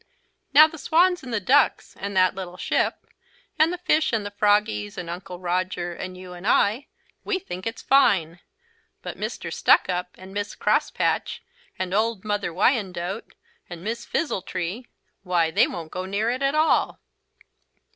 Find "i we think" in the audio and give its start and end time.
6.47-7.67